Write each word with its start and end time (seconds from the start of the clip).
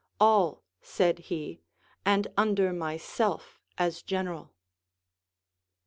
All, 0.19 0.63
said 0.81 1.19
he, 1.29 1.61
and 2.07 2.27
under 2.35 2.73
myself 2.73 3.61
as 3.77 4.01
general. 4.01 4.51